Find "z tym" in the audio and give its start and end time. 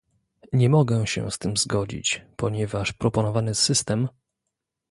1.31-1.57